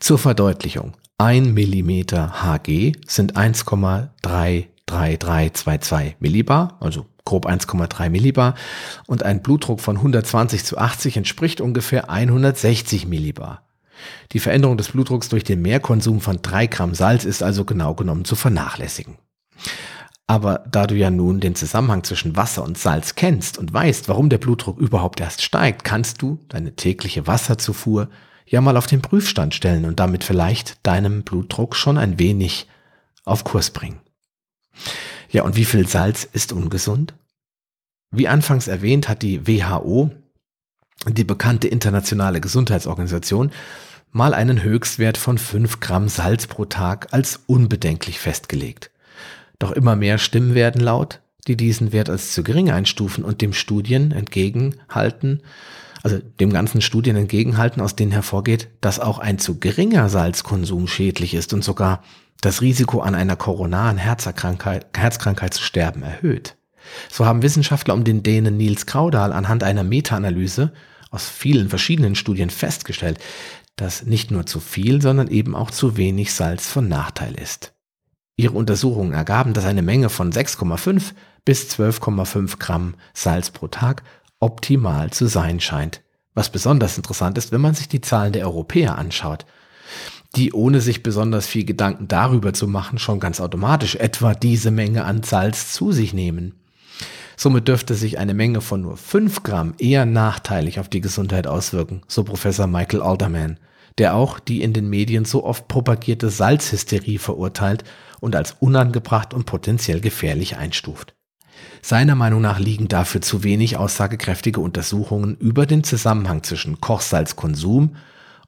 Zur 0.01 0.19
Verdeutlichung. 0.19 0.95
1 1.19 1.53
mm 1.53 1.91
Hg 2.43 2.93
sind 3.07 3.37
1,33322 3.37 6.15
Millibar, 6.19 6.77
also 6.81 7.07
grob 7.25 7.47
1,3 7.47 8.11
Millibar 8.11 8.57
und 9.07 9.23
ein 9.23 9.41
Blutdruck 9.41 9.81
von 9.81 9.95
120 9.97 10.65
zu 10.65 10.77
80 10.77 11.17
entspricht 11.17 11.61
ungefähr 11.61 12.11
160 12.11 13.07
Millibar. 13.07 13.63
Die 14.33 14.41
Veränderung 14.41 14.77
des 14.77 14.89
Blutdrucks 14.89 15.29
durch 15.29 15.45
den 15.45 15.63
Mehrkonsum 15.63 16.21
von 16.21 16.43
3 16.43 16.67
Gramm 16.67 16.97
Salz 16.97 17.25
ist 17.25 17.45
also 17.45 17.65
genau 17.65 17.95
genommen 17.95 18.25
zu 18.25 18.35
vernachlässigen. 18.35 19.19
Aber 20.27 20.65
da 20.69 20.89
du 20.89 20.97
ja 20.97 21.11
nun 21.11 21.39
den 21.39 21.55
Zusammenhang 21.55 22.03
zwischen 22.03 22.35
Wasser 22.35 22.65
und 22.65 22.77
Salz 22.77 23.15
kennst 23.15 23.57
und 23.59 23.73
weißt, 23.73 24.09
warum 24.09 24.31
der 24.31 24.39
Blutdruck 24.39 24.79
überhaupt 24.79 25.21
erst 25.21 25.43
steigt, 25.43 25.85
kannst 25.85 26.23
du 26.23 26.41
deine 26.49 26.75
tägliche 26.75 27.29
Wasserzufuhr 27.29 28.09
ja 28.47 28.61
mal 28.61 28.77
auf 28.77 28.87
den 28.87 29.03
Prüfstand 29.03 29.55
stellen 29.55 29.85
und 29.85 30.01
damit 30.01 30.25
vielleicht 30.25 30.79
deinem 30.87 31.23
Blutdruck 31.23 31.77
schon 31.77 31.99
ein 31.99 32.19
wenig 32.19 32.67
auf 33.25 33.45
Kurs 33.45 33.71
bringen. 33.71 34.01
Ja, 35.31 35.43
und 35.43 35.57
wie 35.57 35.65
viel 35.65 35.89
Salz 35.89 36.25
ist 36.25 36.53
ungesund? 36.53 37.15
Wie 38.11 38.29
anfangs 38.29 38.69
erwähnt, 38.69 39.09
hat 39.09 39.23
die 39.23 39.47
WHO, 39.47 40.11
die 41.09 41.25
bekannte 41.25 41.69
internationale 41.69 42.41
Gesundheitsorganisation, 42.41 43.51
mal 44.13 44.33
einen 44.33 44.63
Höchstwert 44.63 45.19
von 45.19 45.39
5 45.39 45.81
Gramm 45.81 46.09
Salz 46.09 46.47
pro 46.47 46.65
Tag 46.65 47.13
als 47.13 47.41
unbedenklich 47.47 48.21
festgelegt. 48.21 48.91
Doch 49.59 49.73
immer 49.73 49.97
mehr 49.97 50.19
Stimmen 50.19 50.55
werden 50.55 50.81
laut, 50.81 51.21
die 51.49 51.57
diesen 51.57 51.93
Wert 51.93 52.09
als 52.09 52.33
zu 52.33 52.45
gering 52.45 52.71
einstufen 52.71 53.25
und 53.25 53.43
dem 53.43 53.53
Studien 53.53 54.13
entgegenhalten, 54.13 55.43
also 56.05 56.19
dem 56.19 56.53
ganzen 56.53 56.83
Studien 56.83 57.17
entgegenhalten, 57.17 57.81
aus 57.81 57.97
denen 57.97 58.13
hervorgeht, 58.13 58.69
dass 58.83 59.01
auch 59.01 59.19
ein 59.19 59.39
zu 59.39 59.59
geringer 59.59 60.11
Salzkonsum 60.11 60.87
schädlich 60.87 61.33
ist 61.33 61.55
und 61.55 61.65
sogar 61.65 62.05
das 62.43 62.61
Risiko 62.61 63.01
an 63.01 63.15
einer 63.15 63.37
koronaren 63.37 63.97
Herzkrankheit, 63.97 65.55
zu 65.55 65.63
sterben 65.63 66.03
erhöht. 66.03 66.57
So 67.11 67.25
haben 67.25 67.43
Wissenschaftler 67.43 67.95
um 67.95 68.05
den 68.05 68.23
Dänen 68.23 68.59
Nils 68.59 68.85
Kraudal 68.85 69.33
anhand 69.33 69.65
einer 69.65 69.83
Meta-Analyse 69.83 70.75
aus 71.11 71.27
vielen 71.27 71.71
verschiedenen 71.71 72.17
Studien 72.17 72.51
festgestellt, 72.51 73.19
dass 73.77 74.05
nicht 74.05 74.31
nur 74.31 74.45
zu 74.45 74.61
viel, 74.61 75.01
sondern 75.01 75.29
eben 75.29 75.57
auch 75.57 75.71
zu 75.71 75.97
wenig 75.97 76.35
Salz 76.35 76.69
von 76.69 76.87
Nachteil 76.87 77.35
ist. 77.35 77.73
Ihre 78.37 78.53
Untersuchungen 78.53 79.15
ergaben, 79.15 79.55
dass 79.55 79.65
eine 79.65 79.81
Menge 79.81 80.11
von 80.11 80.31
6,5 80.31 81.13
bis 81.47 81.71
12,5 81.71 82.59
Gramm 82.59 82.95
Salz 83.15 83.51
pro 83.51 83.69
Tag 83.69 84.03
optimal 84.45 85.11
zu 85.11 85.27
sein 85.27 85.59
scheint. 85.59 86.03
Was 86.35 86.51
besonders 86.51 86.99
interessant 86.99 87.39
ist, 87.39 87.51
wenn 87.51 87.63
man 87.63 87.75
sich 87.75 87.89
die 87.89 88.03
Zahlen 88.03 88.35
der 88.35 88.45
Europäer 88.45 88.99
anschaut, 88.99 89.47
die 90.37 90.53
ohne 90.53 90.83
sich 90.83 91.03
besonders 91.03 91.47
viel 91.47 91.65
Gedanken 91.65 92.09
darüber 92.09 92.53
zu 92.53 92.69
machen, 92.69 92.99
schon 92.99 93.21
ganz 93.21 93.41
automatisch 93.41 93.97
etwa 93.97 94.35
diese 94.35 94.71
Menge 94.71 95.05
an 95.05 95.23
Salz 95.23 95.73
zu 95.73 95.93
sich 95.93 96.13
nehmen. 96.13 96.61
Somit 97.37 97.69
dürfte 97.69 97.95
sich 97.95 98.19
eine 98.19 98.35
Menge 98.35 98.61
von 98.61 98.83
nur 98.83 98.99
5 98.99 99.43
Gramm 99.43 99.75
eher 99.79 100.05
nachteilig 100.05 100.79
auf 100.79 100.89
die 100.89 101.01
Gesundheit 101.01 101.47
auswirken, 101.47 102.03
so 102.07 102.23
Professor 102.23 102.67
Michael 102.67 103.03
Alderman, 103.03 103.59
der 103.97 104.15
auch 104.15 104.39
die 104.39 104.63
in 104.63 104.75
den 104.75 104.91
Medien 104.91 105.25
so 105.25 105.45
oft 105.45 105.69
propagierte 105.69 106.29
Salzhysterie 106.29 107.19
verurteilt 107.19 107.85
und 108.21 108.37
als 108.37 108.57
unangebracht 108.61 109.33
und 109.33 109.47
potenziell 109.47 110.01
gefährlich 110.01 110.57
einstuft. 110.57 111.15
Seiner 111.83 112.15
Meinung 112.15 112.41
nach 112.41 112.59
liegen 112.59 112.89
dafür 112.89 113.21
zu 113.21 113.43
wenig 113.45 113.77
aussagekräftige 113.77 114.61
Untersuchungen 114.61 115.37
über 115.37 115.67
den 115.67 115.85
Zusammenhang 115.85 116.43
zwischen 116.43 116.81
Kochsalzkonsum 116.81 117.97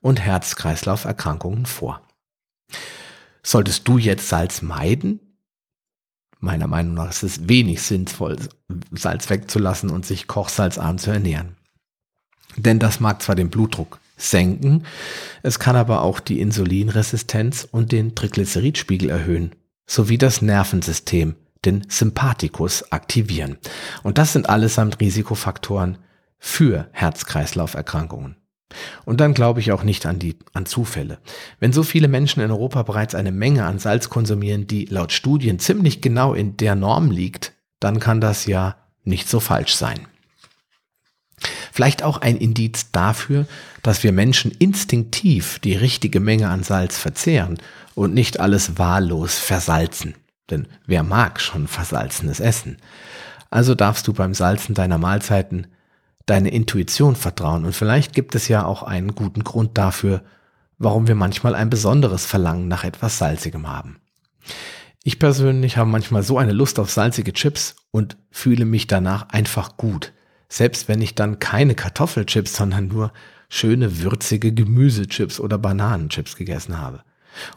und 0.01 0.21
Herz-Kreislauf-Erkrankungen 0.21 1.67
vor. 1.67 2.01
Solltest 3.43 3.87
du 3.87 3.99
jetzt 3.99 4.29
Salz 4.29 4.63
meiden? 4.63 5.21
Meiner 6.41 6.67
Meinung 6.67 6.95
nach 6.95 7.11
ist 7.11 7.23
es 7.23 7.49
wenig 7.49 7.83
sinnvoll, 7.83 8.37
Salz 8.93 9.31
wegzulassen 9.31 9.91
und 9.91 10.05
sich 10.05 10.27
kochsalzarm 10.27 10.99
zu 10.99 11.11
ernähren. 11.11 11.57
Denn 12.57 12.79
das 12.79 13.01
mag 13.01 13.23
zwar 13.23 13.35
den 13.35 13.51
Blutdruck 13.51 14.01
senken, 14.17 14.85
es 15.43 15.59
kann 15.59 15.77
aber 15.77 16.03
auch 16.03 16.21
die 16.21 16.41
Insulinresistenz 16.41 17.69
und 17.71 17.93
den 17.93 18.15
Triglyceridspiegel 18.15 19.11
erhöhen 19.11 19.55
sowie 19.87 20.19
das 20.19 20.43
Nervensystem, 20.43 21.37
den 21.65 21.87
Sympathikus, 21.89 22.91
aktivieren. 22.93 23.59
Und 24.03 24.19
das 24.19 24.33
sind 24.33 24.49
allesamt 24.49 25.01
Risikofaktoren 25.01 25.99
für 26.39 26.89
Herz-Kreislauf-Erkrankungen. 26.93 28.37
Und 29.05 29.21
dann 29.21 29.35
glaube 29.35 29.61
ich 29.61 29.73
auch 29.73 29.85
nicht 29.85 30.07
an 30.07 30.19
die, 30.19 30.37
an 30.53 30.67
Zufälle. 30.67 31.19
Wenn 31.61 31.73
so 31.73 31.83
viele 31.83 32.09
Menschen 32.09 32.43
in 32.43 32.51
Europa 32.51 32.83
bereits 32.83 33.15
eine 33.15 33.33
Menge 33.33 33.65
an 33.65 33.79
Salz 33.79 34.11
konsumieren, 34.11 34.67
die 34.67 34.87
laut 34.87 35.13
Studien 35.13 35.59
ziemlich 35.59 36.01
genau 36.01 36.35
in 36.35 36.57
der 36.57 36.75
Norm 36.75 37.11
liegt, 37.11 37.53
dann 37.81 38.01
kann 38.01 38.21
das 38.21 38.47
ja 38.47 38.77
nicht 39.05 39.29
so 39.29 39.41
falsch 39.41 39.75
sein. 39.75 40.07
Vielleicht 41.73 42.03
auch 42.03 42.19
ein 42.19 42.39
Indiz 42.39 42.91
dafür, 42.91 43.47
dass 43.83 44.03
wir 44.03 44.11
Menschen 44.11 44.51
instinktiv 44.51 45.59
die 45.61 45.75
richtige 45.75 46.21
Menge 46.21 46.49
an 46.49 46.63
Salz 46.63 46.99
verzehren 46.99 47.59
und 47.95 48.15
nicht 48.15 48.41
alles 48.41 48.79
wahllos 48.79 49.39
versalzen. 49.39 50.15
Denn 50.51 50.69
wer 50.87 51.03
mag 51.03 51.41
schon 51.41 51.67
versalzenes 51.69 52.41
Essen? 52.41 52.77
Also 53.51 53.75
darfst 53.75 54.07
du 54.09 54.13
beim 54.13 54.35
Salzen 54.35 54.75
deiner 54.75 54.99
Mahlzeiten 54.99 55.67
deine 56.27 56.51
Intuition 56.51 57.15
vertrauen 57.15 57.65
und 57.65 57.73
vielleicht 57.73 58.13
gibt 58.13 58.35
es 58.35 58.49
ja 58.49 58.65
auch 58.65 58.83
einen 58.83 59.15
guten 59.15 59.45
Grund 59.45 59.79
dafür, 59.79 60.23
warum 60.77 61.07
wir 61.07 61.15
manchmal 61.15 61.55
ein 61.55 61.71
besonderes 61.71 62.27
Verlangen 62.27 62.69
nach 62.69 62.85
etwas 62.85 63.19
Salzigem 63.19 63.69
haben. 63.69 64.01
Ich 65.05 65.21
persönlich 65.21 65.77
habe 65.77 65.89
manchmal 65.89 66.25
so 66.25 66.37
eine 66.37 66.53
Lust 66.53 66.81
auf 66.81 66.91
salzige 66.91 67.33
Chips 67.33 67.77
und 67.93 68.17
fühle 68.33 68.65
mich 68.65 68.89
danach 68.89 69.29
einfach 69.29 69.77
gut. 69.77 70.13
Selbst 70.49 70.89
wenn 70.89 71.01
ich 71.01 71.15
dann 71.15 71.39
keine 71.39 71.77
Kartoffelchips, 71.77 72.57
sondern 72.57 72.89
nur 72.89 73.13
schöne 73.49 74.01
würzige 74.01 74.53
Gemüsechips 74.53 75.39
oder 75.39 75.59
Bananenchips 75.59 76.35
gegessen 76.35 76.79
habe. 76.79 77.03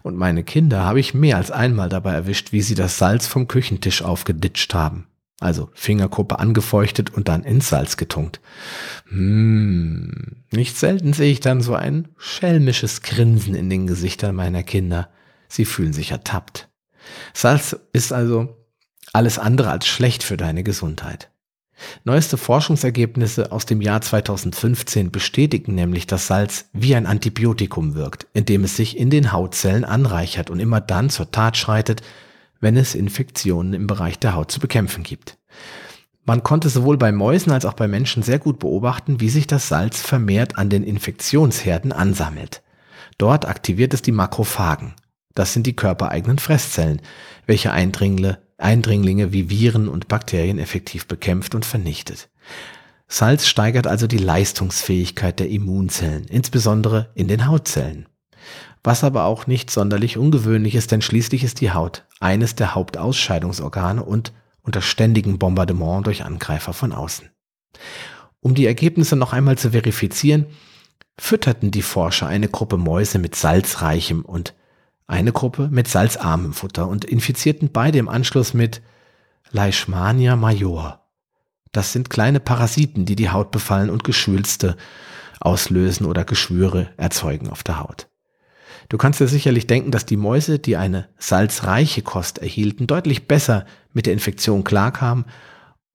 Und 0.01 0.15
meine 0.15 0.43
Kinder 0.43 0.83
habe 0.83 0.99
ich 0.99 1.13
mehr 1.13 1.37
als 1.37 1.51
einmal 1.51 1.89
dabei 1.89 2.13
erwischt, 2.13 2.51
wie 2.51 2.61
sie 2.61 2.75
das 2.75 2.97
Salz 2.97 3.27
vom 3.27 3.47
Küchentisch 3.47 4.01
aufgeditscht 4.01 4.73
haben. 4.73 5.07
Also 5.39 5.69
Fingerkuppe 5.73 6.39
angefeuchtet 6.39 7.11
und 7.13 7.29
dann 7.29 7.43
ins 7.43 7.69
Salz 7.69 7.95
getunkt. 7.95 8.41
Hm, 9.07 10.43
nicht 10.51 10.77
selten 10.77 11.13
sehe 11.13 11.31
ich 11.31 11.39
dann 11.39 11.61
so 11.61 11.75
ein 11.75 12.09
schelmisches 12.17 13.01
Grinsen 13.01 13.55
in 13.55 13.69
den 13.69 13.87
Gesichtern 13.87 14.35
meiner 14.35 14.63
Kinder. 14.63 15.09
Sie 15.47 15.65
fühlen 15.65 15.93
sich 15.93 16.11
ertappt. 16.11 16.67
Salz 17.33 17.77
ist 17.93 18.11
also 18.11 18.57
alles 19.13 19.39
andere 19.39 19.71
als 19.71 19.87
schlecht 19.87 20.23
für 20.23 20.37
deine 20.37 20.63
Gesundheit. 20.63 21.31
Neueste 22.03 22.37
Forschungsergebnisse 22.37 23.51
aus 23.51 23.65
dem 23.65 23.81
Jahr 23.81 24.01
2015 24.01 25.11
bestätigen 25.11 25.75
nämlich, 25.75 26.07
dass 26.07 26.27
Salz 26.27 26.69
wie 26.73 26.95
ein 26.95 27.05
Antibiotikum 27.05 27.95
wirkt, 27.95 28.27
indem 28.33 28.63
es 28.63 28.75
sich 28.75 28.97
in 28.97 29.09
den 29.09 29.31
Hautzellen 29.31 29.85
anreichert 29.85 30.49
und 30.49 30.59
immer 30.59 30.81
dann 30.81 31.09
zur 31.09 31.31
Tat 31.31 31.57
schreitet, 31.57 32.01
wenn 32.59 32.77
es 32.77 32.95
Infektionen 32.95 33.73
im 33.73 33.87
Bereich 33.87 34.19
der 34.19 34.35
Haut 34.35 34.51
zu 34.51 34.59
bekämpfen 34.59 35.03
gibt. 35.03 35.37
Man 36.25 36.43
konnte 36.43 36.69
sowohl 36.69 36.97
bei 36.97 37.11
Mäusen 37.11 37.51
als 37.51 37.65
auch 37.65 37.73
bei 37.73 37.87
Menschen 37.87 38.21
sehr 38.21 38.39
gut 38.39 38.59
beobachten, 38.59 39.19
wie 39.19 39.29
sich 39.29 39.47
das 39.47 39.67
Salz 39.67 40.01
vermehrt 40.01 40.57
an 40.57 40.69
den 40.69 40.83
Infektionsherden 40.83 41.91
ansammelt. 41.91 42.61
Dort 43.17 43.47
aktiviert 43.47 43.93
es 43.93 44.01
die 44.01 44.11
Makrophagen. 44.11 44.93
Das 45.33 45.53
sind 45.53 45.65
die 45.65 45.75
körpereigenen 45.75 46.37
Fresszellen, 46.37 47.01
welche 47.45 47.71
Eindringlinge 47.71 48.39
Eindringlinge 48.59 49.31
wie 49.31 49.49
Viren 49.49 49.87
und 49.87 50.07
Bakterien 50.07 50.59
effektiv 50.59 51.07
bekämpft 51.07 51.55
und 51.55 51.65
vernichtet. 51.65 52.29
Salz 53.07 53.47
steigert 53.47 53.87
also 53.87 54.05
die 54.05 54.17
Leistungsfähigkeit 54.17 55.39
der 55.39 55.49
Immunzellen, 55.49 56.25
insbesondere 56.25 57.09
in 57.15 57.27
den 57.27 57.47
Hautzellen. 57.47 58.07
Was 58.83 59.03
aber 59.03 59.25
auch 59.25 59.47
nicht 59.47 59.71
sonderlich 59.71 60.17
ungewöhnlich 60.17 60.75
ist, 60.75 60.91
denn 60.91 61.01
schließlich 61.01 61.43
ist 61.43 61.59
die 61.61 61.71
Haut 61.71 62.05
eines 62.19 62.55
der 62.55 62.75
Hauptausscheidungsorgane 62.75 64.03
und 64.03 64.31
unter 64.61 64.81
ständigem 64.81 65.39
Bombardement 65.39 66.05
durch 66.05 66.23
Angreifer 66.23 66.73
von 66.73 66.91
außen. 66.91 67.29
Um 68.41 68.55
die 68.55 68.67
Ergebnisse 68.67 69.15
noch 69.15 69.33
einmal 69.33 69.57
zu 69.57 69.71
verifizieren, 69.71 70.45
fütterten 71.17 71.71
die 71.71 71.81
Forscher 71.81 72.27
eine 72.27 72.47
Gruppe 72.47 72.77
Mäuse 72.77 73.19
mit 73.19 73.35
salzreichem 73.35 74.23
und 74.23 74.53
eine 75.09 75.31
Gruppe 75.31 75.69
mit 75.71 75.87
salzarmem 75.87 76.53
Futter 76.53 76.87
und 76.87 77.03
infizierten 77.03 77.71
beide 77.71 77.97
im 77.97 78.07
Anschluss 78.07 78.53
mit 78.53 78.81
Leishmania 79.51 80.35
major. 80.35 81.07
Das 81.71 81.91
sind 81.91 82.09
kleine 82.09 82.39
Parasiten, 82.39 83.05
die 83.05 83.15
die 83.15 83.29
Haut 83.29 83.51
befallen 83.51 83.89
und 83.89 84.03
Geschwülste 84.03 84.77
auslösen 85.39 86.05
oder 86.05 86.25
Geschwüre 86.25 86.89
erzeugen 86.97 87.49
auf 87.49 87.63
der 87.63 87.79
Haut. 87.79 88.07
Du 88.89 88.97
kannst 88.97 89.19
dir 89.19 89.27
sicherlich 89.27 89.67
denken, 89.67 89.91
dass 89.91 90.05
die 90.05 90.17
Mäuse, 90.17 90.59
die 90.59 90.77
eine 90.77 91.09
salzreiche 91.17 92.01
Kost 92.01 92.39
erhielten, 92.39 92.87
deutlich 92.87 93.27
besser 93.27 93.65
mit 93.93 94.05
der 94.05 94.13
Infektion 94.13 94.63
klarkamen 94.63 95.25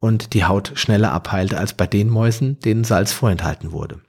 und 0.01 0.35
die 0.35 0.45
Haut 0.45 0.73
schneller 0.75 1.13
abheilte 1.13 1.59
als 1.59 1.75
bei 1.75 1.87
den 1.87 2.09
Mäusen, 2.09 2.59
denen 2.61 2.85
Salz 2.85 3.13
vorenthalten 3.13 3.73
wurde. 3.73 4.01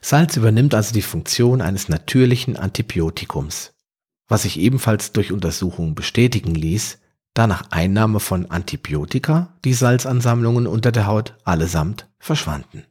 Salz 0.00 0.36
übernimmt 0.36 0.74
also 0.74 0.92
die 0.92 1.02
Funktion 1.02 1.60
eines 1.60 1.88
natürlichen 1.88 2.56
Antibiotikums, 2.56 3.72
was 4.28 4.42
sich 4.42 4.58
ebenfalls 4.58 5.12
durch 5.12 5.32
Untersuchungen 5.32 5.94
bestätigen 5.94 6.54
ließ, 6.54 6.98
da 7.34 7.46
nach 7.46 7.70
Einnahme 7.70 8.20
von 8.20 8.50
Antibiotika 8.50 9.54
die 9.64 9.74
Salzansammlungen 9.74 10.66
unter 10.66 10.92
der 10.92 11.06
Haut 11.06 11.34
allesamt 11.44 12.08
verschwanden. 12.18 12.84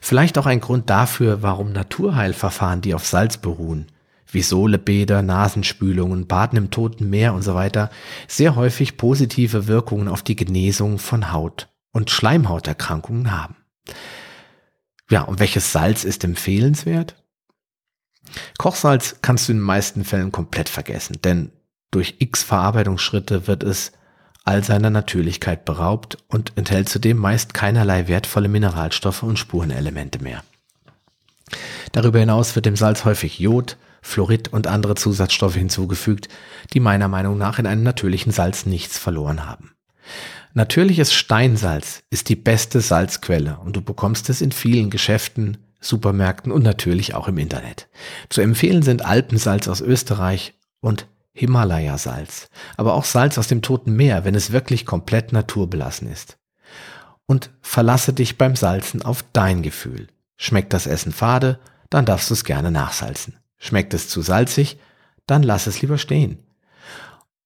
Vielleicht 0.00 0.38
auch 0.38 0.46
ein 0.46 0.60
Grund 0.60 0.90
dafür, 0.90 1.42
warum 1.42 1.72
Naturheilverfahren, 1.72 2.80
die 2.80 2.94
auf 2.94 3.06
Salz 3.06 3.36
beruhen, 3.36 3.86
wie 4.26 4.42
Sohlebäder, 4.42 5.22
Nasenspülungen, 5.22 6.26
Baden 6.26 6.58
im 6.58 6.70
Toten 6.70 7.08
Meer 7.08 7.34
und 7.34 7.42
so 7.42 7.58
sehr 8.26 8.56
häufig 8.56 8.96
positive 8.96 9.66
Wirkungen 9.66 10.08
auf 10.08 10.22
die 10.22 10.36
Genesung 10.36 10.98
von 10.98 11.32
Haut- 11.32 11.68
und 11.92 12.10
Schleimhauterkrankungen 12.10 13.30
haben. 13.30 13.56
Ja, 15.10 15.22
und 15.22 15.38
welches 15.38 15.72
Salz 15.72 16.04
ist 16.04 16.24
empfehlenswert? 16.24 17.14
Kochsalz 18.58 19.16
kannst 19.22 19.48
du 19.48 19.52
in 19.52 19.58
den 19.58 19.64
meisten 19.64 20.04
Fällen 20.04 20.32
komplett 20.32 20.68
vergessen, 20.68 21.18
denn 21.22 21.52
durch 21.90 22.16
x 22.18 22.42
Verarbeitungsschritte 22.42 23.46
wird 23.46 23.62
es 23.62 23.92
all 24.44 24.62
seiner 24.62 24.90
Natürlichkeit 24.90 25.64
beraubt 25.64 26.18
und 26.28 26.52
enthält 26.56 26.88
zudem 26.88 27.16
meist 27.16 27.54
keinerlei 27.54 28.08
wertvolle 28.08 28.48
Mineralstoffe 28.48 29.22
und 29.22 29.38
Spurenelemente 29.38 30.22
mehr. 30.22 30.42
Darüber 31.92 32.18
hinaus 32.18 32.54
wird 32.54 32.66
dem 32.66 32.76
Salz 32.76 33.04
häufig 33.04 33.38
Jod, 33.38 33.76
Fluorid 34.02 34.52
und 34.52 34.66
andere 34.66 34.96
Zusatzstoffe 34.96 35.54
hinzugefügt, 35.54 36.28
die 36.72 36.80
meiner 36.80 37.08
Meinung 37.08 37.38
nach 37.38 37.58
in 37.58 37.66
einem 37.66 37.82
natürlichen 37.82 38.32
Salz 38.32 38.66
nichts 38.66 38.98
verloren 38.98 39.46
haben. 39.46 39.72
Natürliches 40.56 41.12
Steinsalz 41.12 42.04
ist 42.10 42.28
die 42.28 42.36
beste 42.36 42.80
Salzquelle 42.80 43.58
und 43.64 43.74
du 43.74 43.82
bekommst 43.82 44.30
es 44.30 44.40
in 44.40 44.52
vielen 44.52 44.88
Geschäften, 44.88 45.58
Supermärkten 45.80 46.52
und 46.52 46.62
natürlich 46.62 47.16
auch 47.16 47.26
im 47.26 47.38
Internet. 47.38 47.88
Zu 48.28 48.40
empfehlen 48.40 48.84
sind 48.84 49.04
Alpensalz 49.04 49.66
aus 49.66 49.80
Österreich 49.80 50.54
und 50.80 51.08
Himalaya-Salz, 51.32 52.50
aber 52.76 52.94
auch 52.94 53.04
Salz 53.04 53.36
aus 53.36 53.48
dem 53.48 53.62
Toten 53.62 53.96
Meer, 53.96 54.24
wenn 54.24 54.36
es 54.36 54.52
wirklich 54.52 54.86
komplett 54.86 55.32
naturbelassen 55.32 56.06
ist. 56.06 56.38
Und 57.26 57.50
verlasse 57.60 58.12
dich 58.12 58.38
beim 58.38 58.54
Salzen 58.54 59.02
auf 59.02 59.24
dein 59.32 59.62
Gefühl. 59.62 60.06
Schmeckt 60.36 60.72
das 60.72 60.86
Essen 60.86 61.10
fade, 61.10 61.58
dann 61.90 62.04
darfst 62.04 62.30
du 62.30 62.34
es 62.34 62.44
gerne 62.44 62.70
nachsalzen. 62.70 63.38
Schmeckt 63.58 63.92
es 63.92 64.08
zu 64.08 64.22
salzig, 64.22 64.78
dann 65.26 65.42
lass 65.42 65.66
es 65.66 65.82
lieber 65.82 65.98
stehen. 65.98 66.38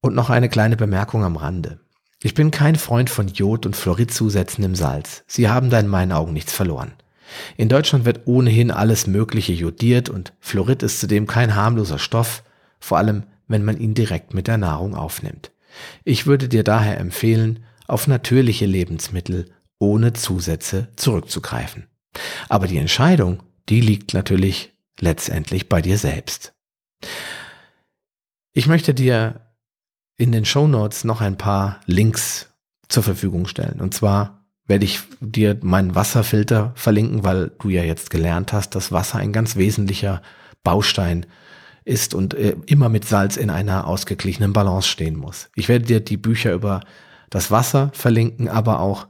Und 0.02 0.14
noch 0.14 0.28
eine 0.28 0.50
kleine 0.50 0.76
Bemerkung 0.76 1.24
am 1.24 1.36
Rande. 1.36 1.80
Ich 2.22 2.34
bin 2.34 2.50
kein 2.50 2.75
Freund 2.76 3.10
von 3.10 3.28
Jod- 3.28 3.64
und 3.64 3.76
Fluoridzusätzen 3.76 4.64
im 4.64 4.75
Salz. 4.75 5.22
Sie 5.28 5.48
haben 5.48 5.70
da 5.70 5.78
in 5.78 5.87
meinen 5.87 6.10
Augen 6.10 6.32
nichts 6.32 6.52
verloren. 6.52 6.92
In 7.56 7.68
Deutschland 7.68 8.04
wird 8.04 8.26
ohnehin 8.26 8.70
alles 8.70 9.06
Mögliche 9.06 9.52
jodiert 9.52 10.08
und 10.08 10.32
Fluorid 10.40 10.82
ist 10.82 10.98
zudem 10.98 11.26
kein 11.26 11.54
harmloser 11.54 11.98
Stoff, 11.98 12.42
vor 12.80 12.98
allem 12.98 13.25
wenn 13.47 13.64
man 13.64 13.78
ihn 13.78 13.95
direkt 13.95 14.34
mit 14.34 14.49
der 14.49 14.58
Nahrung 14.58 14.97
aufnimmt. 14.97 15.52
Ich 16.04 16.26
würde 16.26 16.49
dir 16.49 16.64
daher 16.64 16.99
empfehlen, 16.99 17.64
auf 17.86 18.06
natürliche 18.06 18.66
Lebensmittel 18.66 19.47
ohne 19.78 20.12
Zusätze 20.12 20.88
zurückzugreifen. 20.97 21.86
Aber 22.49 22.66
die 22.66 22.78
Entscheidung, 22.78 23.43
die 23.69 23.80
liegt 23.80 24.12
natürlich 24.12 24.73
letztendlich 24.99 25.69
bei 25.69 25.80
dir 25.82 25.99
selbst. 25.99 26.52
Ich 28.52 28.66
möchte 28.66 28.93
dir 28.93 29.48
in 30.19 30.33
den 30.33 30.45
Show 30.45 30.67
Notes 30.67 31.04
noch 31.04 31.21
ein 31.21 31.39
paar 31.39 31.81
Links 31.87 32.50
zur 32.89 33.02
Verfügung 33.02 33.47
stellen. 33.47 33.81
Und 33.81 33.95
zwar 33.95 34.45
werde 34.67 34.85
ich 34.85 35.00
dir 35.21 35.57
meinen 35.63 35.95
Wasserfilter 35.95 36.73
verlinken, 36.75 37.25
weil 37.25 37.52
du 37.61 37.71
ja 37.71 37.83
jetzt 37.83 38.11
gelernt 38.11 38.52
hast, 38.52 38.75
dass 38.75 38.93
Wasser 38.93 39.19
ein 39.19 39.33
ganz 39.33 39.57
wesentlicher 39.57 40.21
Baustein 40.63 41.25
ist 41.85 42.13
und 42.13 42.35
äh, 42.35 42.57
immer 42.67 42.91
mit 42.91 43.07
Salz 43.07 43.37
in 43.37 43.49
einer 43.49 43.87
ausgeglichenen 43.87 44.52
Balance 44.52 44.89
stehen 44.89 45.17
muss. 45.17 45.49
Ich 45.54 45.69
werde 45.69 45.87
dir 45.87 46.00
die 46.00 46.19
Bücher 46.19 46.52
über 46.52 46.81
das 47.31 47.50
Wasser 47.50 47.91
verlinken, 47.95 48.49
aber 48.49 48.81
auch 48.81 49.07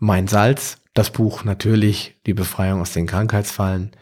mein 0.00 0.26
Salz, 0.26 0.78
das 0.92 1.10
Buch 1.10 1.44
natürlich, 1.44 2.16
die 2.26 2.34
Befreiung 2.34 2.80
aus 2.80 2.92
den 2.92 3.06
Krankheitsfallen 3.06 3.92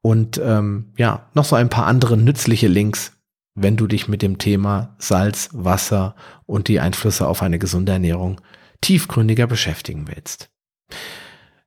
und 0.00 0.40
ähm, 0.42 0.92
ja, 0.96 1.26
noch 1.34 1.44
so 1.44 1.56
ein 1.56 1.68
paar 1.68 1.86
andere 1.86 2.16
nützliche 2.16 2.68
Links, 2.68 3.15
wenn 3.56 3.76
du 3.76 3.86
dich 3.86 4.06
mit 4.06 4.22
dem 4.22 4.38
Thema 4.38 4.94
Salz, 4.98 5.48
Wasser 5.52 6.14
und 6.44 6.68
die 6.68 6.78
Einflüsse 6.78 7.26
auf 7.26 7.42
eine 7.42 7.58
gesunde 7.58 7.92
Ernährung 7.92 8.40
tiefgründiger 8.82 9.46
beschäftigen 9.46 10.06
willst. 10.06 10.50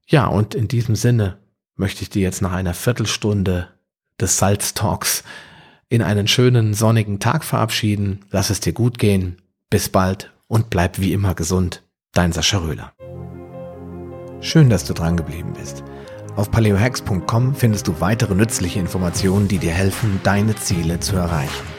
Ja, 0.08 0.28
und 0.28 0.56
in 0.56 0.68
diesem 0.68 0.96
Sinne 0.96 1.40
möchte 1.76 2.04
ich 2.04 2.10
dir 2.10 2.22
jetzt 2.22 2.42
nach 2.42 2.54
einer 2.54 2.74
Viertelstunde 2.74 3.70
des 4.20 4.38
Salz-Talks 4.38 5.24
in 5.90 6.04
einen 6.04 6.28
schönen 6.28 6.74
sonnigen 6.74 7.20
Tag 7.20 7.44
verabschieden. 7.44 8.26
Lass 8.30 8.52
es 8.52 8.60
dir 8.60 8.74
gut 8.74 9.00
gehen. 9.00 9.42
Bis 9.70 9.90
bald 9.90 10.32
und 10.48 10.70
bleib 10.70 11.00
wie 11.00 11.14
immer 11.14 11.34
gesund. 11.34 11.84
Dein 12.14 12.32
Sascha 12.32 12.60
Röhler. 12.60 12.94
Schön, 14.42 14.70
dass 14.70 14.86
du 14.86 14.94
dran 14.94 15.18
geblieben 15.18 15.54
bist. 15.54 15.84
Auf 16.36 16.52
paleohacks.com 16.52 17.56
findest 17.56 17.88
du 17.88 18.00
weitere 18.00 18.36
nützliche 18.36 18.80
Informationen, 18.80 19.48
die 19.48 19.58
dir 19.58 19.74
helfen, 19.74 20.20
deine 20.24 20.56
Ziele 20.56 21.00
zu 21.00 21.16
erreichen. 21.16 21.79